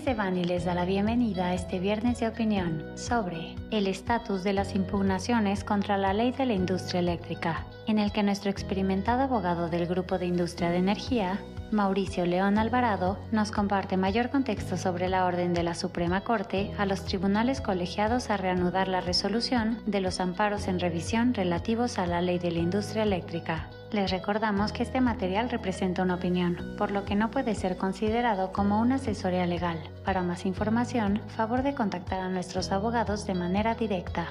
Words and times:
se 0.00 0.14
van 0.14 0.38
y 0.38 0.44
les 0.44 0.64
da 0.64 0.74
la 0.74 0.86
bienvenida 0.86 1.46
a 1.46 1.54
este 1.54 1.78
viernes 1.78 2.20
de 2.20 2.28
opinión 2.28 2.82
sobre 2.94 3.54
el 3.70 3.86
estatus 3.86 4.42
de 4.42 4.54
las 4.54 4.74
impugnaciones 4.74 5.62
contra 5.62 5.98
la 5.98 6.14
ley 6.14 6.32
de 6.32 6.46
la 6.46 6.54
industria 6.54 7.00
eléctrica, 7.00 7.66
en 7.86 7.98
el 7.98 8.10
que 8.10 8.22
nuestro 8.22 8.50
experimentado 8.50 9.22
abogado 9.22 9.68
del 9.68 9.86
Grupo 9.86 10.18
de 10.18 10.26
Industria 10.26 10.70
de 10.70 10.78
Energía, 10.78 11.38
Mauricio 11.72 12.26
León 12.26 12.58
Alvarado, 12.58 13.18
nos 13.30 13.52
comparte 13.52 13.96
mayor 13.96 14.30
contexto 14.30 14.76
sobre 14.76 15.08
la 15.08 15.24
orden 15.24 15.54
de 15.54 15.62
la 15.62 15.74
Suprema 15.74 16.22
Corte 16.22 16.72
a 16.78 16.86
los 16.86 17.04
tribunales 17.04 17.60
colegiados 17.60 18.30
a 18.30 18.36
reanudar 18.36 18.88
la 18.88 19.00
resolución 19.00 19.78
de 19.86 20.00
los 20.00 20.20
amparos 20.20 20.66
en 20.66 20.80
revisión 20.80 21.32
relativos 21.32 21.98
a 21.98 22.06
la 22.06 22.20
ley 22.20 22.38
de 22.38 22.50
la 22.50 22.58
industria 22.58 23.04
eléctrica. 23.04 23.68
Les 23.92 24.10
recordamos 24.10 24.72
que 24.72 24.82
este 24.82 25.00
material 25.00 25.50
representa 25.50 26.02
una 26.02 26.14
opinión, 26.14 26.74
por 26.78 26.90
lo 26.90 27.04
que 27.04 27.16
no 27.16 27.30
puede 27.30 27.54
ser 27.54 27.76
considerado 27.76 28.52
como 28.52 28.80
una 28.80 28.96
asesoría 28.96 29.46
legal. 29.46 29.78
Para 30.04 30.22
más 30.22 30.46
información, 30.46 31.20
favor 31.36 31.62
de 31.62 31.74
contactar 31.74 32.20
a 32.20 32.28
nuestros 32.28 32.70
abogados 32.72 33.26
de 33.26 33.34
manera 33.34 33.74
directa. 33.74 34.28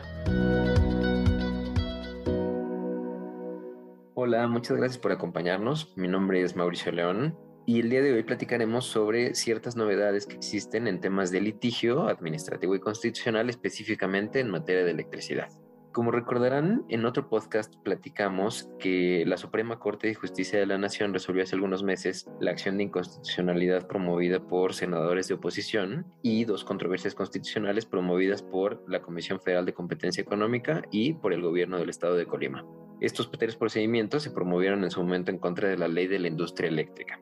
Hola, 4.30 4.48
muchas 4.48 4.78
gracias 4.78 5.00
por 5.00 5.12
acompañarnos. 5.12 5.92
Mi 5.98 6.08
nombre 6.08 6.44
es 6.44 6.56
Mauricio 6.56 6.92
León 6.92 7.36
y 7.66 7.80
el 7.80 7.90
día 7.90 8.04
de 8.04 8.14
hoy 8.14 8.22
platicaremos 8.22 8.86
sobre 8.86 9.34
ciertas 9.34 9.76
novedades 9.76 10.28
que 10.28 10.36
existen 10.36 10.86
en 10.86 11.02
temas 11.02 11.32
de 11.32 11.42
litigio 11.42 12.08
administrativo 12.08 12.76
y 12.76 12.80
constitucional, 12.80 13.50
específicamente 13.50 14.40
en 14.40 14.52
materia 14.52 14.86
de 14.86 14.92
electricidad. 14.92 15.50
Como 15.92 16.12
recordarán, 16.12 16.86
en 16.90 17.06
otro 17.06 17.28
podcast 17.28 17.74
platicamos 17.84 18.70
que 18.78 19.24
la 19.26 19.38
Suprema 19.38 19.80
Corte 19.80 20.06
de 20.06 20.14
Justicia 20.14 20.60
de 20.60 20.68
la 20.68 20.78
Nación 20.78 21.12
resolvió 21.12 21.42
hace 21.42 21.56
algunos 21.56 21.82
meses 21.82 22.30
la 22.40 22.52
acción 22.52 22.78
de 22.78 22.84
inconstitucionalidad 22.84 23.88
promovida 23.88 24.46
por 24.46 24.76
senadores 24.76 25.28
de 25.28 25.34
oposición 25.34 26.06
y 26.22 26.46
dos 26.46 26.64
controversias 26.64 27.16
constitucionales 27.16 27.88
promovidas 27.88 28.44
por 28.44 28.84
la 28.88 29.02
Comisión 29.02 29.42
Federal 29.42 29.66
de 29.66 29.74
Competencia 29.74 30.22
Económica 30.22 30.84
y 30.92 31.14
por 31.14 31.34
el 31.34 31.42
gobierno 31.42 31.80
del 31.80 31.90
estado 31.90 32.14
de 32.14 32.28
Colima. 32.28 32.64
Estos 33.02 33.32
tres 33.32 33.56
procedimientos 33.56 34.24
se 34.24 34.32
promovieron 34.32 34.84
en 34.84 34.92
su 34.92 35.02
momento 35.02 35.32
en 35.32 35.38
contra 35.38 35.70
de 35.70 35.78
la 35.78 35.88
ley 35.88 36.08
de 36.08 36.20
la 36.20 36.28
industria 36.28 36.68
eléctrica. 36.68 37.22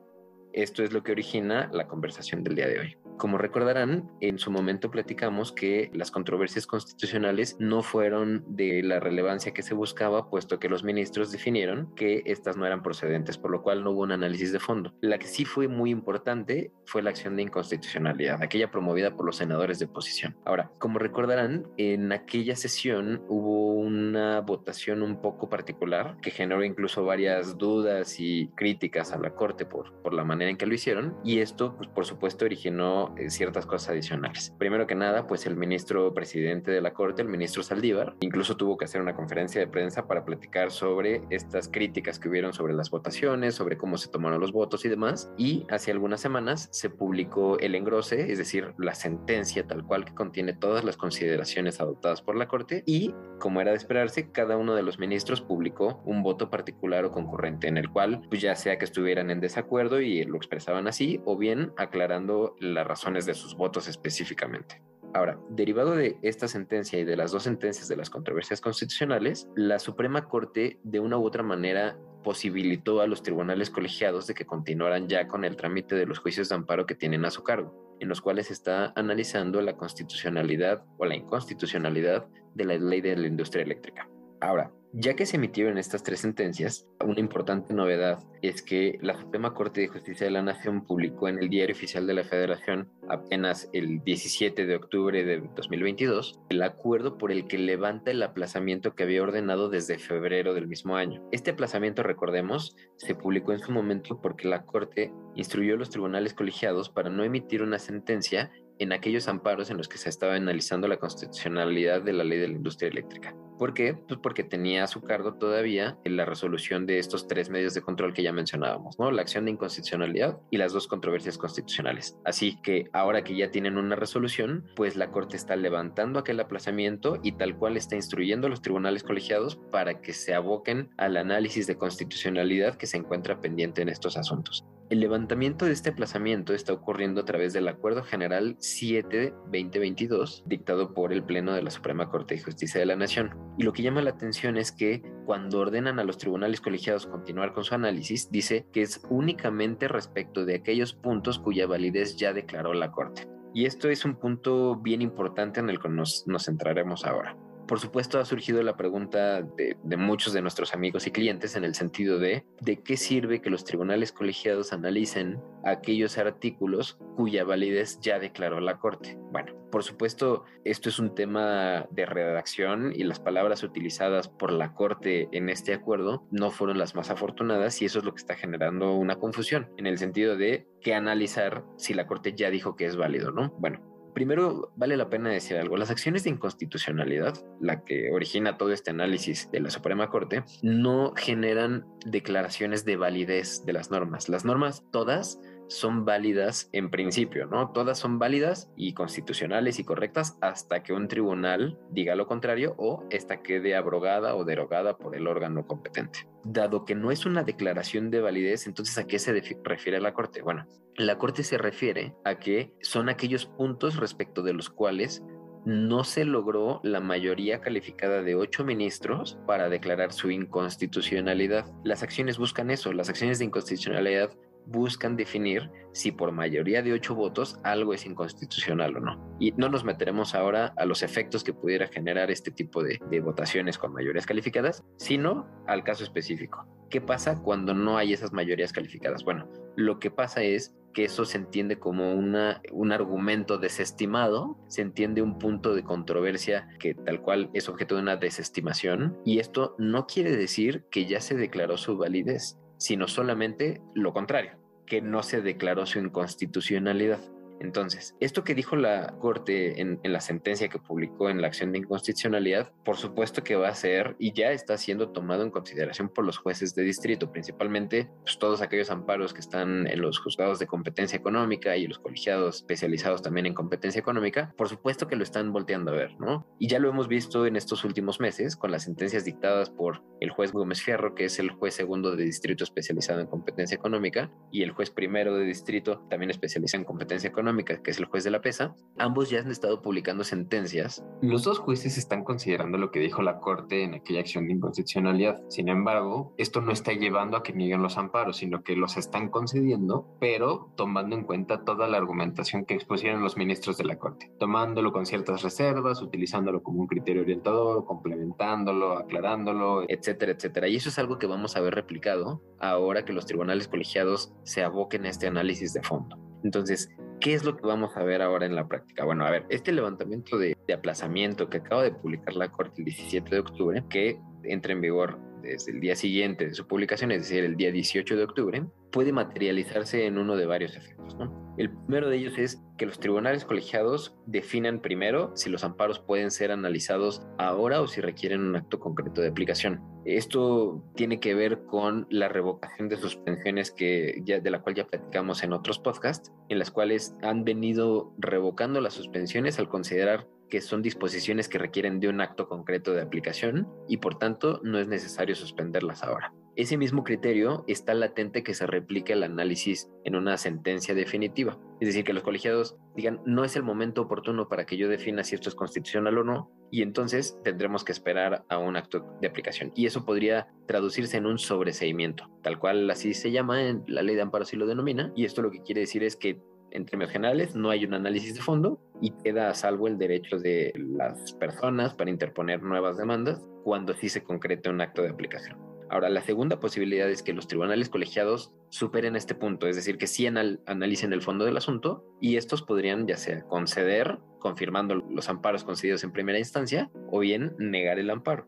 Esto 0.52 0.82
es 0.82 0.92
lo 0.92 1.02
que 1.02 1.12
origina 1.12 1.70
la 1.72 1.86
conversación 1.86 2.42
del 2.42 2.56
día 2.56 2.66
de 2.66 2.80
hoy. 2.80 2.96
Como 3.18 3.36
recordarán, 3.36 4.08
en 4.20 4.38
su 4.38 4.52
momento 4.52 4.92
platicamos 4.92 5.50
que 5.50 5.90
las 5.92 6.12
controversias 6.12 6.68
constitucionales 6.68 7.56
no 7.58 7.82
fueron 7.82 8.44
de 8.46 8.80
la 8.84 9.00
relevancia 9.00 9.52
que 9.52 9.62
se 9.62 9.74
buscaba, 9.74 10.30
puesto 10.30 10.60
que 10.60 10.68
los 10.68 10.84
ministros 10.84 11.32
definieron 11.32 11.92
que 11.96 12.22
estas 12.26 12.56
no 12.56 12.64
eran 12.64 12.80
procedentes, 12.80 13.36
por 13.36 13.50
lo 13.50 13.62
cual 13.62 13.82
no 13.82 13.90
hubo 13.90 14.02
un 14.02 14.12
análisis 14.12 14.52
de 14.52 14.60
fondo. 14.60 14.94
La 15.00 15.18
que 15.18 15.26
sí 15.26 15.44
fue 15.44 15.66
muy 15.66 15.90
importante 15.90 16.70
fue 16.84 17.02
la 17.02 17.10
acción 17.10 17.34
de 17.34 17.42
inconstitucionalidad, 17.42 18.40
aquella 18.40 18.70
promovida 18.70 19.16
por 19.16 19.26
los 19.26 19.36
senadores 19.36 19.80
de 19.80 19.86
oposición. 19.86 20.36
Ahora, 20.44 20.70
como 20.78 21.00
recordarán, 21.00 21.66
en 21.76 22.12
aquella 22.12 22.54
sesión 22.54 23.22
hubo 23.26 23.72
una 23.72 24.40
votación 24.42 25.02
un 25.02 25.20
poco 25.20 25.48
particular 25.48 26.18
que 26.22 26.30
generó 26.30 26.62
incluso 26.62 27.04
varias 27.04 27.58
dudas 27.58 28.20
y 28.20 28.46
críticas 28.54 29.12
a 29.12 29.18
la 29.18 29.34
Corte 29.34 29.66
por, 29.66 29.92
por 30.02 30.14
la 30.14 30.22
manera 30.22 30.52
en 30.52 30.56
que 30.56 30.66
lo 30.66 30.74
hicieron, 30.74 31.16
y 31.24 31.40
esto, 31.40 31.74
pues, 31.76 31.88
por 31.88 32.06
supuesto, 32.06 32.44
originó 32.44 33.07
eh, 33.16 33.30
ciertas 33.30 33.66
cosas 33.66 33.90
adicionales. 33.90 34.54
Primero 34.58 34.86
que 34.86 34.94
nada, 34.94 35.26
pues 35.26 35.46
el 35.46 35.56
ministro 35.56 36.12
presidente 36.14 36.70
de 36.70 36.80
la 36.80 36.92
Corte, 36.92 37.22
el 37.22 37.28
ministro 37.28 37.62
Saldívar, 37.62 38.16
incluso 38.20 38.56
tuvo 38.56 38.76
que 38.76 38.84
hacer 38.84 39.00
una 39.00 39.14
conferencia 39.14 39.60
de 39.60 39.66
prensa 39.66 40.06
para 40.06 40.24
platicar 40.24 40.70
sobre 40.70 41.22
estas 41.30 41.68
críticas 41.68 42.18
que 42.18 42.28
hubieron 42.28 42.52
sobre 42.52 42.74
las 42.74 42.90
votaciones, 42.90 43.54
sobre 43.54 43.76
cómo 43.76 43.96
se 43.96 44.08
tomaron 44.08 44.40
los 44.40 44.52
votos 44.52 44.84
y 44.84 44.88
demás. 44.88 45.30
Y 45.36 45.66
hace 45.70 45.90
algunas 45.90 46.20
semanas 46.20 46.68
se 46.72 46.90
publicó 46.90 47.58
el 47.58 47.74
engrose, 47.74 48.30
es 48.30 48.38
decir, 48.38 48.74
la 48.78 48.94
sentencia 48.94 49.66
tal 49.66 49.84
cual 49.84 50.04
que 50.04 50.14
contiene 50.14 50.52
todas 50.52 50.84
las 50.84 50.96
consideraciones 50.96 51.80
adoptadas 51.80 52.22
por 52.22 52.36
la 52.36 52.48
Corte 52.48 52.82
y, 52.86 53.14
como 53.38 53.60
era 53.60 53.70
de 53.70 53.76
esperarse, 53.76 54.30
cada 54.30 54.56
uno 54.56 54.74
de 54.74 54.82
los 54.82 54.98
ministros 54.98 55.40
publicó 55.40 56.02
un 56.04 56.22
voto 56.22 56.50
particular 56.50 57.04
o 57.04 57.12
concurrente 57.12 57.68
en 57.68 57.76
el 57.76 57.90
cual, 57.90 58.22
pues 58.28 58.40
ya 58.40 58.54
sea 58.54 58.78
que 58.78 58.84
estuvieran 58.84 59.30
en 59.30 59.40
desacuerdo 59.40 60.00
y 60.00 60.24
lo 60.24 60.36
expresaban 60.36 60.86
así, 60.88 61.20
o 61.24 61.36
bien 61.36 61.72
aclarando 61.76 62.56
la 62.58 62.84
razón 62.84 62.97
de 63.26 63.34
sus 63.34 63.56
votos 63.56 63.88
específicamente. 63.88 64.82
Ahora, 65.14 65.38
derivado 65.48 65.96
de 65.96 66.18
esta 66.22 66.48
sentencia 66.48 66.98
y 66.98 67.04
de 67.04 67.16
las 67.16 67.32
dos 67.32 67.44
sentencias 67.44 67.88
de 67.88 67.96
las 67.96 68.10
controversias 68.10 68.60
constitucionales, 68.60 69.48
la 69.56 69.78
Suprema 69.78 70.28
Corte 70.28 70.78
de 70.82 71.00
una 71.00 71.16
u 71.16 71.24
otra 71.24 71.42
manera 71.42 71.98
posibilitó 72.22 73.00
a 73.00 73.06
los 73.06 73.22
tribunales 73.22 73.70
colegiados 73.70 74.26
de 74.26 74.34
que 74.34 74.44
continuaran 74.44 75.08
ya 75.08 75.26
con 75.26 75.44
el 75.44 75.56
trámite 75.56 75.94
de 75.94 76.04
los 76.04 76.18
juicios 76.18 76.50
de 76.50 76.56
amparo 76.56 76.84
que 76.84 76.94
tienen 76.94 77.24
a 77.24 77.30
su 77.30 77.42
cargo, 77.42 77.96
en 78.00 78.08
los 78.08 78.20
cuales 78.20 78.50
está 78.50 78.92
analizando 78.96 79.62
la 79.62 79.76
constitucionalidad 79.76 80.84
o 80.98 81.06
la 81.06 81.16
inconstitucionalidad 81.16 82.26
de 82.54 82.64
la 82.64 82.76
ley 82.76 83.00
de 83.00 83.16
la 83.16 83.28
industria 83.28 83.64
eléctrica. 83.64 84.10
Ahora, 84.40 84.70
ya 84.92 85.14
que 85.14 85.26
se 85.26 85.36
emitieron 85.36 85.78
estas 85.78 86.02
tres 86.02 86.20
sentencias, 86.20 86.86
una 87.04 87.20
importante 87.20 87.74
novedad 87.74 88.18
es 88.42 88.62
que 88.62 88.98
la 89.02 89.18
Suprema 89.18 89.52
Corte 89.52 89.80
de 89.80 89.88
Justicia 89.88 90.26
de 90.26 90.30
la 90.30 90.42
Nación 90.42 90.84
publicó 90.86 91.28
en 91.28 91.38
el 91.38 91.48
Diario 91.48 91.74
Oficial 91.74 92.06
de 92.06 92.14
la 92.14 92.24
Federación 92.24 92.88
apenas 93.08 93.68
el 93.72 94.02
17 94.02 94.66
de 94.66 94.76
octubre 94.76 95.24
de 95.24 95.40
2022 95.56 96.40
el 96.48 96.62
acuerdo 96.62 97.18
por 97.18 97.32
el 97.32 97.46
que 97.46 97.58
levanta 97.58 98.10
el 98.10 98.22
aplazamiento 98.22 98.94
que 98.94 99.02
había 99.02 99.22
ordenado 99.22 99.68
desde 99.68 99.98
febrero 99.98 100.54
del 100.54 100.68
mismo 100.68 100.96
año. 100.96 101.22
Este 101.32 101.50
aplazamiento, 101.50 102.02
recordemos, 102.02 102.76
se 102.96 103.14
publicó 103.14 103.52
en 103.52 103.60
su 103.60 103.72
momento 103.72 104.20
porque 104.20 104.48
la 104.48 104.64
Corte 104.64 105.12
instruyó 105.34 105.74
a 105.74 105.78
los 105.78 105.90
tribunales 105.90 106.34
colegiados 106.34 106.88
para 106.88 107.10
no 107.10 107.24
emitir 107.24 107.62
una 107.62 107.78
sentencia 107.78 108.50
en 108.78 108.92
aquellos 108.92 109.28
amparos 109.28 109.70
en 109.70 109.76
los 109.76 109.88
que 109.88 109.98
se 109.98 110.08
estaba 110.08 110.34
analizando 110.34 110.88
la 110.88 110.98
constitucionalidad 110.98 112.02
de 112.02 112.12
la 112.12 112.24
ley 112.24 112.38
de 112.38 112.48
la 112.48 112.54
industria 112.54 112.88
eléctrica. 112.88 113.34
¿Por 113.58 113.74
qué? 113.74 113.94
Pues 113.94 114.20
porque 114.22 114.44
tenía 114.44 114.84
a 114.84 114.86
su 114.86 115.02
cargo 115.02 115.34
todavía 115.34 115.98
la 116.04 116.24
resolución 116.24 116.86
de 116.86 116.98
estos 116.98 117.26
tres 117.26 117.50
medios 117.50 117.74
de 117.74 117.82
control 117.82 118.14
que 118.14 118.22
ya 118.22 118.32
mencionábamos, 118.32 118.98
¿no? 118.98 119.10
La 119.10 119.22
acción 119.22 119.44
de 119.44 119.50
inconstitucionalidad 119.50 120.38
y 120.50 120.58
las 120.58 120.72
dos 120.72 120.86
controversias 120.86 121.38
constitucionales. 121.38 122.16
Así 122.24 122.60
que 122.62 122.88
ahora 122.92 123.24
que 123.24 123.36
ya 123.36 123.50
tienen 123.50 123.76
una 123.76 123.96
resolución, 123.96 124.64
pues 124.76 124.96
la 124.96 125.10
Corte 125.10 125.36
está 125.36 125.56
levantando 125.56 126.20
aquel 126.20 126.38
aplazamiento 126.38 127.18
y 127.22 127.32
tal 127.32 127.56
cual 127.56 127.76
está 127.76 127.96
instruyendo 127.96 128.46
a 128.46 128.50
los 128.50 128.62
tribunales 128.62 129.02
colegiados 129.02 129.56
para 129.70 130.00
que 130.00 130.12
se 130.12 130.34
aboquen 130.34 130.90
al 130.96 131.16
análisis 131.16 131.66
de 131.66 131.76
constitucionalidad 131.76 132.76
que 132.76 132.86
se 132.86 132.96
encuentra 132.96 133.40
pendiente 133.40 133.82
en 133.82 133.88
estos 133.88 134.16
asuntos. 134.16 134.64
El 134.90 135.00
levantamiento 135.00 135.66
de 135.66 135.72
este 135.72 135.90
aplazamiento 135.90 136.54
está 136.54 136.72
ocurriendo 136.72 137.20
a 137.20 137.26
través 137.26 137.52
del 137.52 137.68
Acuerdo 137.68 138.02
General 138.02 138.56
7-2022, 138.56 140.44
dictado 140.46 140.94
por 140.94 141.12
el 141.12 141.22
Pleno 141.22 141.52
de 141.52 141.62
la 141.62 141.70
Suprema 141.70 142.08
Corte 142.08 142.36
de 142.36 142.42
Justicia 142.42 142.80
de 142.80 142.86
la 142.86 142.96
Nación. 142.96 143.36
Y 143.58 143.64
lo 143.64 143.74
que 143.74 143.82
llama 143.82 144.00
la 144.00 144.10
atención 144.10 144.56
es 144.56 144.72
que 144.72 145.02
cuando 145.26 145.58
ordenan 145.58 145.98
a 145.98 146.04
los 146.04 146.16
tribunales 146.16 146.62
colegiados 146.62 147.06
continuar 147.06 147.52
con 147.52 147.64
su 147.64 147.74
análisis, 147.74 148.30
dice 148.30 148.66
que 148.72 148.80
es 148.80 149.02
únicamente 149.10 149.88
respecto 149.88 150.46
de 150.46 150.54
aquellos 150.54 150.94
puntos 150.94 151.38
cuya 151.38 151.66
validez 151.66 152.16
ya 152.16 152.32
declaró 152.32 152.72
la 152.72 152.90
Corte. 152.90 153.28
Y 153.52 153.66
esto 153.66 153.90
es 153.90 154.06
un 154.06 154.16
punto 154.16 154.76
bien 154.76 155.02
importante 155.02 155.60
en 155.60 155.68
el 155.68 155.80
que 155.80 155.90
nos, 155.90 156.26
nos 156.26 156.46
centraremos 156.46 157.04
ahora. 157.04 157.36
Por 157.68 157.80
supuesto, 157.80 158.18
ha 158.18 158.24
surgido 158.24 158.62
la 158.62 158.78
pregunta 158.78 159.42
de, 159.42 159.76
muchos 159.98 160.32
de 160.32 160.40
nuestros 160.40 160.72
amigos 160.72 161.06
y 161.06 161.10
clientes 161.10 161.54
en 161.54 161.64
el 161.64 161.74
sentido 161.74 162.18
de 162.18 162.46
¿de 162.62 162.82
qué 162.82 162.96
sirve 162.96 163.42
que 163.42 163.50
los 163.50 163.64
tribunales 163.64 164.10
colegiados 164.10 164.72
analicen 164.72 165.38
aquellos 165.64 166.16
artículos 166.16 166.98
cuya 167.14 167.44
validez 167.44 168.00
ya 168.00 168.18
declaró 168.18 168.60
la 168.60 168.78
Corte? 168.78 169.18
Bueno, 169.32 169.54
por 169.70 169.84
supuesto, 169.84 170.44
esto 170.64 170.88
es 170.88 170.98
un 170.98 171.14
tema 171.14 171.86
de 171.90 172.06
redacción 172.06 172.90
y 172.96 173.04
las 173.04 173.20
palabras 173.20 173.62
utilizadas 173.62 174.28
por 174.28 174.50
la 174.50 174.72
Corte 174.72 175.28
en 175.32 175.50
este 175.50 175.74
acuerdo 175.74 176.26
no 176.30 176.50
fueron 176.50 176.78
las 176.78 176.94
más 176.94 177.10
afortunadas 177.10 177.82
y 177.82 177.84
eso 177.84 177.98
es 177.98 178.04
lo 178.06 178.12
que 178.12 178.20
está 178.22 178.34
generando 178.34 178.94
una 178.94 179.16
confusión 179.16 179.68
en 179.76 179.86
el 179.86 179.98
sentido 179.98 180.38
de 180.38 180.66
que 180.80 180.94
analizar 180.94 181.64
si 181.76 181.92
la 181.92 182.06
Corte 182.06 182.32
ya 182.32 182.48
dijo 182.48 182.76
que 182.76 182.86
es 182.86 182.96
válido, 182.96 183.30
¿no? 183.30 183.50
Bueno, 183.58 183.97
Primero, 184.18 184.72
vale 184.74 184.96
la 184.96 185.10
pena 185.10 185.30
decir 185.30 185.56
algo. 185.58 185.76
Las 185.76 185.92
acciones 185.92 186.24
de 186.24 186.30
inconstitucionalidad, 186.30 187.40
la 187.60 187.84
que 187.84 188.10
origina 188.10 188.58
todo 188.58 188.72
este 188.72 188.90
análisis 188.90 189.48
de 189.52 189.60
la 189.60 189.70
Suprema 189.70 190.10
Corte, 190.10 190.42
no 190.60 191.12
generan 191.14 191.86
declaraciones 192.04 192.84
de 192.84 192.96
validez 192.96 193.64
de 193.64 193.74
las 193.74 193.92
normas. 193.92 194.28
Las 194.28 194.44
normas 194.44 194.82
todas 194.90 195.38
son 195.68 196.04
válidas 196.04 196.68
en 196.72 196.90
principio, 196.90 197.46
¿no? 197.46 197.70
Todas 197.72 197.98
son 197.98 198.18
válidas 198.18 198.70
y 198.76 198.94
constitucionales 198.94 199.78
y 199.78 199.84
correctas 199.84 200.36
hasta 200.40 200.82
que 200.82 200.92
un 200.92 201.08
tribunal 201.08 201.78
diga 201.90 202.14
lo 202.16 202.26
contrario 202.26 202.74
o 202.78 203.04
esta 203.10 203.42
quede 203.42 203.76
abrogada 203.76 204.34
o 204.34 204.44
derogada 204.44 204.96
por 204.96 205.14
el 205.14 205.26
órgano 205.26 205.66
competente. 205.66 206.28
Dado 206.44 206.84
que 206.84 206.94
no 206.94 207.10
es 207.10 207.26
una 207.26 207.42
declaración 207.42 208.10
de 208.10 208.20
validez, 208.20 208.66
entonces 208.66 208.96
¿a 208.98 209.06
qué 209.06 209.18
se 209.18 209.40
refiere 209.62 210.00
la 210.00 210.14
Corte? 210.14 210.42
Bueno, 210.42 210.66
la 210.96 211.18
Corte 211.18 211.42
se 211.42 211.58
refiere 211.58 212.14
a 212.24 212.38
que 212.38 212.72
son 212.80 213.08
aquellos 213.08 213.46
puntos 213.46 213.96
respecto 213.96 214.42
de 214.42 214.54
los 214.54 214.70
cuales 214.70 215.22
no 215.64 216.02
se 216.04 216.24
logró 216.24 216.80
la 216.82 217.00
mayoría 217.00 217.60
calificada 217.60 218.22
de 218.22 218.34
ocho 218.34 218.64
ministros 218.64 219.38
para 219.46 219.68
declarar 219.68 220.12
su 220.12 220.30
inconstitucionalidad. 220.30 221.66
Las 221.84 222.02
acciones 222.02 222.38
buscan 222.38 222.70
eso, 222.70 222.92
las 222.92 223.10
acciones 223.10 223.38
de 223.38 223.44
inconstitucionalidad 223.44 224.30
buscan 224.68 225.16
definir 225.16 225.70
si 225.92 226.12
por 226.12 226.30
mayoría 226.30 226.82
de 226.82 226.92
ocho 226.92 227.14
votos 227.14 227.58
algo 227.64 227.94
es 227.94 228.06
inconstitucional 228.06 228.96
o 228.96 229.00
no. 229.00 229.36
Y 229.40 229.52
no 229.52 229.68
nos 229.68 229.84
meteremos 229.84 230.34
ahora 230.34 230.74
a 230.76 230.84
los 230.84 231.02
efectos 231.02 231.42
que 231.42 231.54
pudiera 231.54 231.88
generar 231.88 232.30
este 232.30 232.50
tipo 232.50 232.82
de, 232.82 232.98
votaciones 233.20 233.78
con 233.78 233.92
mayorías 233.92 234.26
calificadas, 234.26 234.84
sino 234.96 235.46
al 235.66 235.82
caso 235.82 236.04
específico. 236.04 236.66
¿Qué 236.90 237.00
pasa 237.00 237.42
cuando 237.42 237.74
no 237.74 237.98
hay 237.98 238.12
esas 238.12 238.32
mayorías 238.32 238.72
calificadas? 238.72 239.24
Bueno, 239.24 239.48
lo 239.76 239.98
que 239.98 240.10
pasa 240.10 240.42
es 240.42 240.74
que 240.94 241.04
eso 241.04 241.24
se 241.24 241.38
entiende 241.38 241.78
como 241.78 242.12
un 242.12 242.92
argumento 242.92 243.58
desestimado, 243.58 244.58
se 244.68 244.82
entiende 244.82 245.22
un 245.22 245.38
punto 245.38 245.74
de 245.74 245.82
controversia 245.82 246.68
que 246.78 246.94
tal 246.94 247.20
cual 247.20 247.50
es 247.52 247.68
objeto 247.68 247.96
de 247.96 248.02
una 248.02 248.16
desestimación 248.16 249.18
y 249.24 249.38
esto 249.38 249.74
no 249.78 250.06
quiere 250.06 250.34
decir 250.34 250.84
que 250.90 251.06
ya 251.06 251.20
se 251.20 251.36
declaró 251.36 251.76
su 251.76 251.96
validez, 251.98 252.58
sino 252.78 253.08
solamente 253.08 253.82
lo 253.94 254.12
contrario, 254.12 254.52
que 254.86 255.02
no 255.02 255.22
se 255.22 255.42
declaró 255.42 255.84
su 255.84 255.98
inconstitucionalidad. 255.98 257.20
Entonces, 257.60 258.16
esto 258.20 258.44
que 258.44 258.54
dijo 258.54 258.76
la 258.76 259.14
Corte 259.18 259.80
en, 259.80 260.00
la 260.02 260.20
sentencia 260.20 260.68
que 260.68 260.78
publicó 260.78 261.28
en 261.28 261.40
la 261.40 261.48
acción 261.48 261.72
de 261.72 261.78
inconstitucionalidad, 261.78 262.72
por 262.84 262.96
supuesto 262.96 263.42
que 263.42 263.56
va 263.56 263.68
a 263.68 263.74
ser 263.74 264.16
y 264.18 264.32
ya 264.32 264.52
está 264.52 264.76
siendo 264.78 265.10
tomado 265.10 265.42
en 265.42 265.50
consideración 265.50 266.08
por 266.08 266.24
los 266.24 266.38
jueces 266.38 266.74
de 266.74 266.82
distrito, 266.82 267.30
principalmente 267.32 268.08
pues, 268.22 268.38
todos 268.38 268.62
aquellos 268.62 268.90
amparos 268.90 269.34
que 269.34 269.40
están 269.40 269.86
en 269.86 270.00
los 270.00 270.18
juzgados 270.18 270.58
de 270.58 270.66
competencia 270.66 271.16
económica 271.16 271.76
y 271.76 271.86
los 271.86 271.98
colegiados 271.98 272.56
especializados 272.56 273.22
también 273.22 273.46
en 273.46 273.54
competencia 273.54 273.98
económica, 273.98 274.54
por 274.56 274.68
supuesto 274.68 275.08
que 275.08 275.16
lo 275.16 275.22
están 275.22 275.52
volteando 275.52 275.90
a 275.90 275.94
ver, 275.94 276.18
¿no? 276.20 276.46
Y 276.58 276.68
ya 276.68 276.78
lo 276.78 276.88
hemos 276.88 277.08
visto 277.08 277.46
en 277.46 277.56
estos 277.56 277.84
últimos 277.84 278.20
meses 278.20 278.56
con 278.56 278.70
las 278.70 278.84
sentencias 278.84 279.24
dictadas 279.24 279.70
por 279.70 280.02
el 280.20 280.30
juez 280.30 280.52
Gómez 280.52 280.82
Fierro, 280.82 281.14
que 281.14 281.24
es 281.24 281.38
el 281.38 281.50
juez 281.50 281.74
segundo 281.74 282.14
de 282.16 282.24
distrito 282.24 282.64
especializado 282.64 283.20
en 283.20 283.26
competencia 283.26 283.74
económica, 283.74 284.30
y 284.50 284.62
el 284.62 284.70
juez 284.70 284.90
primero 284.90 285.36
de 285.36 285.44
distrito 285.44 286.06
también 286.08 286.30
especializado 286.30 286.80
en 286.80 286.86
competencia 286.86 287.28
económica 287.28 287.47
que 287.56 287.90
es 287.90 287.98
el 287.98 288.04
juez 288.04 288.24
de 288.24 288.30
la 288.30 288.40
pesa, 288.40 288.74
ambos 288.98 289.30
ya 289.30 289.40
han 289.40 289.50
estado 289.50 289.80
publicando 289.80 290.24
sentencias. 290.24 291.04
Los 291.22 291.44
dos 291.44 291.58
jueces 291.58 291.96
están 291.96 292.24
considerando 292.24 292.78
lo 292.78 292.90
que 292.90 293.00
dijo 293.00 293.22
la 293.22 293.38
Corte 293.40 293.82
en 293.82 293.94
aquella 293.94 294.20
acción 294.20 294.46
de 294.46 294.54
inconstitucionalidad. 294.54 295.42
Sin 295.48 295.68
embargo, 295.68 296.34
esto 296.36 296.60
no 296.60 296.72
está 296.72 296.92
llevando 296.92 297.36
a 297.36 297.42
que 297.42 297.52
nieguen 297.52 297.82
los 297.82 297.96
amparos, 297.96 298.38
sino 298.38 298.62
que 298.62 298.76
los 298.76 298.96
están 298.96 299.30
concediendo, 299.30 300.16
pero 300.20 300.72
tomando 300.76 301.16
en 301.16 301.24
cuenta 301.24 301.64
toda 301.64 301.88
la 301.88 301.96
argumentación 301.96 302.64
que 302.64 302.74
expusieron 302.74 303.22
los 303.22 303.36
ministros 303.36 303.78
de 303.78 303.84
la 303.84 303.98
Corte, 303.98 304.30
tomándolo 304.38 304.92
con 304.92 305.06
ciertas 305.06 305.42
reservas, 305.42 306.02
utilizándolo 306.02 306.62
como 306.62 306.80
un 306.80 306.86
criterio 306.86 307.22
orientador, 307.22 307.84
complementándolo, 307.84 308.98
aclarándolo, 308.98 309.84
etcétera, 309.88 310.32
etcétera. 310.32 310.68
Y 310.68 310.76
eso 310.76 310.88
es 310.88 310.98
algo 310.98 311.18
que 311.18 311.26
vamos 311.26 311.56
a 311.56 311.60
ver 311.60 311.74
replicado 311.74 312.42
ahora 312.60 313.04
que 313.04 313.12
los 313.12 313.26
tribunales 313.26 313.68
colegiados 313.68 314.34
se 314.42 314.62
aboquen 314.62 315.06
a 315.06 315.08
este 315.08 315.26
análisis 315.26 315.72
de 315.72 315.82
fondo. 315.82 316.18
Entonces, 316.44 316.88
¿qué 317.20 317.34
es 317.34 317.44
lo 317.44 317.56
que 317.56 317.66
vamos 317.66 317.96
a 317.96 318.02
ver 318.02 318.22
ahora 318.22 318.46
en 318.46 318.54
la 318.54 318.68
práctica? 318.68 319.04
Bueno, 319.04 319.24
a 319.24 319.30
ver, 319.30 319.46
este 319.48 319.72
levantamiento 319.72 320.38
de, 320.38 320.56
aplazamiento 320.72 321.48
que 321.48 321.58
acaba 321.58 321.82
de 321.82 321.92
publicar 321.92 322.36
la 322.36 322.50
Corte 322.50 322.80
el 322.82 322.84
17 322.84 323.30
de 323.30 323.40
octubre, 323.40 323.84
que 323.88 324.18
entra 324.44 324.72
en 324.72 324.80
vigor 324.80 325.18
desde 325.42 325.72
el 325.72 325.80
día 325.80 325.96
siguiente 325.96 326.46
de 326.46 326.54
su 326.54 326.66
publicación, 326.66 327.10
es 327.12 327.22
decir, 327.22 327.44
el 327.44 327.56
día 327.56 327.72
18 327.72 328.16
de 328.16 328.24
octubre, 328.24 328.64
puede 328.92 329.12
materializarse 329.12 330.06
en 330.06 330.18
uno 330.18 330.36
de 330.36 330.46
varios 330.46 330.76
efectos. 330.76 331.16
El 331.58 331.70
primero 331.70 332.08
de 332.08 332.16
ellos 332.16 332.38
es 332.38 332.62
que 332.76 332.86
los 332.86 333.00
tribunales 333.00 333.44
colegiados 333.44 334.16
definan 334.26 334.80
primero 334.80 335.32
si 335.34 335.50
los 335.50 335.64
amparos 335.64 335.98
pueden 335.98 336.30
ser 336.30 336.52
analizados 336.52 337.26
ahora 337.36 337.80
o 337.80 337.88
si 337.88 338.00
requieren 338.00 338.42
un 338.42 338.54
acto 338.54 338.78
concreto 338.78 339.20
de 339.20 339.26
aplicación. 339.26 339.82
Esto 340.04 340.84
tiene 340.94 341.18
que 341.18 341.34
ver 341.34 341.64
con 341.64 342.06
la 342.10 342.28
revocación 342.28 342.88
de 342.88 342.96
suspensiones 342.96 343.72
que 343.72 344.22
ya, 344.24 344.38
de 344.38 344.50
la 344.52 344.62
cual 344.62 344.76
ya 344.76 344.86
platicamos 344.86 345.42
en 345.42 345.52
otros 345.52 345.80
podcasts, 345.80 346.32
en 346.48 346.60
las 346.60 346.70
cuales 346.70 347.16
han 347.22 347.42
venido 347.42 348.14
revocando 348.18 348.80
las 348.80 348.94
suspensiones 348.94 349.58
al 349.58 349.68
considerar 349.68 350.28
que 350.48 350.60
son 350.60 350.80
disposiciones 350.80 351.48
que 351.48 351.58
requieren 351.58 351.98
de 351.98 352.08
un 352.08 352.20
acto 352.20 352.48
concreto 352.48 352.94
de 352.94 353.02
aplicación 353.02 353.68
y 353.88 353.96
por 353.96 354.16
tanto 354.16 354.60
no 354.62 354.78
es 354.78 354.86
necesario 354.86 355.34
suspenderlas 355.34 356.04
ahora. 356.04 356.32
Ese 356.58 356.76
mismo 356.76 357.04
criterio 357.04 357.62
está 357.68 357.94
latente 357.94 358.42
que 358.42 358.52
se 358.52 358.66
replique 358.66 359.12
el 359.12 359.22
análisis 359.22 359.88
en 360.02 360.16
una 360.16 360.36
sentencia 360.36 360.92
definitiva. 360.92 361.56
Es 361.80 361.86
decir, 361.86 362.02
que 362.02 362.12
los 362.12 362.24
colegiados 362.24 362.76
digan, 362.96 363.20
no 363.24 363.44
es 363.44 363.54
el 363.54 363.62
momento 363.62 364.02
oportuno 364.02 364.48
para 364.48 364.66
que 364.66 364.76
yo 364.76 364.88
defina 364.88 365.22
si 365.22 365.36
esto 365.36 365.48
es 365.48 365.54
constitucional 365.54 366.18
o 366.18 366.24
no, 366.24 366.50
y 366.72 366.82
entonces 366.82 367.38
tendremos 367.44 367.84
que 367.84 367.92
esperar 367.92 368.44
a 368.48 368.58
un 368.58 368.74
acto 368.74 369.06
de 369.20 369.28
aplicación. 369.28 369.70
Y 369.76 369.86
eso 369.86 370.04
podría 370.04 370.48
traducirse 370.66 371.16
en 371.16 371.26
un 371.26 371.38
sobreseimiento, 371.38 372.28
tal 372.42 372.58
cual 372.58 372.90
así 372.90 373.14
se 373.14 373.30
llama 373.30 373.68
en 373.68 373.84
la 373.86 374.02
ley 374.02 374.16
de 374.16 374.22
amparo, 374.22 374.42
así 374.42 374.56
lo 374.56 374.66
denomina, 374.66 375.12
y 375.14 375.26
esto 375.26 375.42
lo 375.42 375.52
que 375.52 375.62
quiere 375.62 375.82
decir 375.82 376.02
es 376.02 376.16
que 376.16 376.42
en 376.72 376.86
términos 376.86 377.12
generales, 377.12 377.54
no 377.54 377.70
hay 377.70 377.84
un 377.84 377.94
análisis 377.94 378.34
de 378.34 378.40
fondo 378.40 378.80
y 379.00 379.12
queda 379.22 379.48
a 379.48 379.54
salvo 379.54 379.86
el 379.86 379.96
derecho 379.96 380.38
de 380.38 380.72
las 380.76 381.34
personas 381.34 381.94
para 381.94 382.10
interponer 382.10 382.64
nuevas 382.64 382.98
demandas 382.98 383.40
cuando 383.62 383.94
sí 383.94 384.08
se 384.08 384.24
concrete 384.24 384.68
un 384.68 384.80
acto 384.80 385.02
de 385.02 385.10
aplicación. 385.10 385.67
Ahora, 385.90 386.08
la 386.08 386.22
segunda 386.22 386.60
posibilidad 386.60 387.08
es 387.08 387.22
que 387.22 387.32
los 387.32 387.46
tribunales 387.46 387.88
colegiados 387.88 388.52
superen 388.68 389.16
este 389.16 389.34
punto, 389.34 389.66
es 389.66 389.76
decir, 389.76 389.98
que 389.98 390.06
sí 390.06 390.26
analicen 390.26 391.12
el 391.12 391.22
fondo 391.22 391.44
del 391.44 391.56
asunto 391.56 392.04
y 392.20 392.36
estos 392.36 392.62
podrían 392.62 393.06
ya 393.06 393.16
sea 393.16 393.42
conceder, 393.44 394.18
confirmando 394.38 394.94
los 394.96 395.28
amparos 395.28 395.64
concedidos 395.64 396.04
en 396.04 396.12
primera 396.12 396.38
instancia, 396.38 396.90
o 397.10 397.20
bien 397.20 397.54
negar 397.58 397.98
el 397.98 398.10
amparo. 398.10 398.46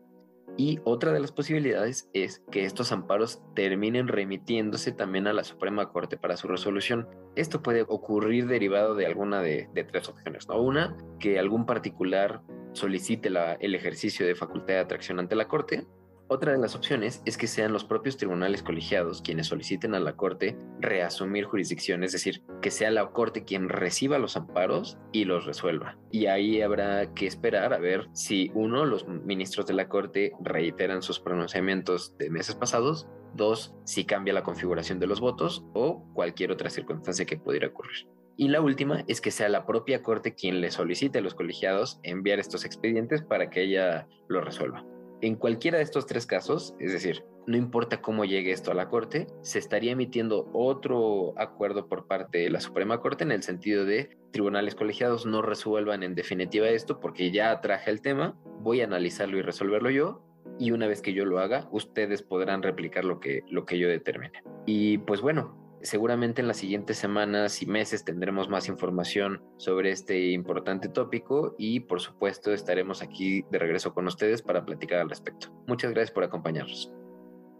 Y 0.57 0.79
otra 0.83 1.13
de 1.13 1.19
las 1.19 1.31
posibilidades 1.31 2.09
es 2.13 2.43
que 2.51 2.65
estos 2.65 2.91
amparos 2.91 3.41
terminen 3.55 4.07
remitiéndose 4.07 4.91
también 4.91 5.27
a 5.27 5.33
la 5.33 5.43
Suprema 5.43 5.89
Corte 5.89 6.17
para 6.17 6.37
su 6.37 6.47
resolución. 6.47 7.07
Esto 7.35 7.61
puede 7.61 7.83
ocurrir 7.87 8.47
derivado 8.47 8.95
de 8.95 9.05
alguna 9.05 9.41
de, 9.41 9.69
tres 9.89 10.09
opciones. 10.09 10.47
¿no? 10.49 10.61
Una, 10.61 10.97
que 11.19 11.39
algún 11.39 11.65
particular 11.65 12.41
solicite 12.73 13.29
el 13.59 13.75
ejercicio 13.75 14.25
de 14.25 14.35
facultad 14.35 14.75
de 14.75 14.79
atracción 14.79 15.19
ante 15.19 15.35
la 15.35 15.47
Corte, 15.47 15.87
otra 16.31 16.53
de 16.53 16.59
las 16.59 16.75
opciones 16.75 17.21
es 17.25 17.37
que 17.37 17.45
sean 17.45 17.73
los 17.73 17.83
propios 17.83 18.15
tribunales 18.15 18.63
colegiados 18.63 19.21
quienes 19.21 19.47
soliciten 19.47 19.95
a 19.95 19.99
la 19.99 20.15
Corte 20.15 20.57
reasumir 20.79 21.43
jurisdicción, 21.43 22.05
es 22.05 22.13
decir, 22.13 22.41
que 22.61 22.71
sea 22.71 22.89
la 22.89 23.09
Corte 23.09 23.43
quien 23.43 23.67
reciba 23.67 24.17
los 24.17 24.37
amparos 24.37 24.97
y 25.11 25.25
los 25.25 25.45
resuelva. 25.45 25.97
Y 26.09 26.27
ahí 26.27 26.61
habrá 26.61 27.13
que 27.13 27.27
esperar 27.27 27.73
a 27.73 27.79
ver 27.79 28.07
si 28.13 28.49
uno, 28.53 28.85
los 28.85 29.05
ministros 29.09 29.65
de 29.67 29.73
la 29.73 29.89
Corte 29.89 30.31
reiteran 30.39 31.01
sus 31.01 31.19
pronunciamientos 31.19 32.17
de 32.17 32.29
meses 32.29 32.55
pasados, 32.55 33.09
dos, 33.35 33.75
si 33.83 34.05
cambia 34.05 34.33
la 34.33 34.43
configuración 34.43 34.99
de 34.99 35.07
los 35.07 35.19
votos 35.19 35.65
o 35.73 36.05
cualquier 36.13 36.53
otra 36.53 36.69
circunstancia 36.69 37.25
que 37.25 37.39
pudiera 37.39 37.67
ocurrir. 37.67 38.07
Y 38.37 38.47
la 38.47 38.61
última 38.61 39.03
es 39.07 39.19
que 39.19 39.31
sea 39.31 39.49
la 39.49 39.65
propia 39.65 40.01
Corte 40.01 40.33
quien 40.33 40.61
le 40.61 40.71
solicite 40.71 41.19
a 41.19 41.21
los 41.21 41.35
colegiados 41.35 41.99
enviar 42.03 42.39
estos 42.39 42.63
expedientes 42.63 43.21
para 43.21 43.49
que 43.49 43.63
ella 43.63 44.07
lo 44.29 44.39
resuelva. 44.39 44.85
En 45.21 45.35
cualquiera 45.35 45.77
de 45.77 45.83
estos 45.83 46.07
tres 46.07 46.25
casos, 46.25 46.73
es 46.79 46.91
decir, 46.91 47.23
no 47.45 47.55
importa 47.55 48.01
cómo 48.01 48.25
llegue 48.25 48.51
esto 48.51 48.71
a 48.71 48.75
la 48.75 48.89
Corte, 48.89 49.27
se 49.43 49.59
estaría 49.59 49.91
emitiendo 49.91 50.49
otro 50.51 51.33
acuerdo 51.37 51.87
por 51.87 52.07
parte 52.07 52.39
de 52.39 52.49
la 52.49 52.59
Suprema 52.59 52.99
Corte 53.01 53.23
en 53.23 53.31
el 53.31 53.43
sentido 53.43 53.85
de 53.85 54.17
tribunales 54.31 54.73
colegiados 54.73 55.27
no 55.27 55.41
resuelvan 55.41 56.01
en 56.01 56.15
definitiva 56.15 56.69
esto 56.69 56.99
porque 56.99 57.31
ya 57.31 57.61
traje 57.61 57.91
el 57.91 58.01
tema, 58.01 58.35
voy 58.61 58.81
a 58.81 58.85
analizarlo 58.85 59.37
y 59.37 59.41
resolverlo 59.43 59.91
yo 59.91 60.23
y 60.57 60.71
una 60.71 60.87
vez 60.87 61.01
que 61.01 61.13
yo 61.13 61.25
lo 61.25 61.39
haga, 61.39 61.67
ustedes 61.71 62.23
podrán 62.23 62.63
replicar 62.63 63.05
lo 63.05 63.19
que, 63.19 63.43
lo 63.49 63.65
que 63.65 63.77
yo 63.77 63.87
determine. 63.87 64.41
Y 64.65 64.99
pues 64.99 65.21
bueno, 65.21 65.60
Seguramente 65.83 66.41
en 66.41 66.47
las 66.47 66.57
siguientes 66.57 66.97
semanas 66.97 67.61
y 67.61 67.65
meses 67.65 68.03
tendremos 68.03 68.49
más 68.49 68.67
información 68.67 69.41
sobre 69.57 69.91
este 69.91 70.31
importante 70.31 70.89
tópico 70.89 71.55
y 71.57 71.81
por 71.81 72.01
supuesto 72.01 72.53
estaremos 72.53 73.01
aquí 73.01 73.43
de 73.51 73.59
regreso 73.59 73.93
con 73.93 74.07
ustedes 74.07 74.41
para 74.41 74.65
platicar 74.65 74.99
al 74.99 75.09
respecto. 75.09 75.47
Muchas 75.67 75.91
gracias 75.91 76.11
por 76.11 76.23
acompañarnos. 76.23 76.91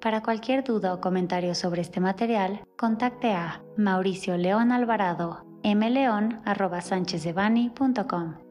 Para 0.01 0.21
cualquier 0.21 0.63
duda 0.63 0.93
o 0.93 1.01
comentario 1.01 1.53
sobre 1.53 1.81
este 1.81 1.99
material, 1.99 2.61
contacte 2.75 3.33
a 3.33 3.61
Mauricio 3.77 4.37
León 4.37 4.71
Alvarado, 4.71 5.45
mleón.sanchezdevani.com. 5.63 8.50